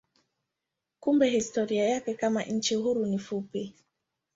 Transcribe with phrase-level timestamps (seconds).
[0.99, 3.73] Kumbe historia yake kama nchi huru ni fupi.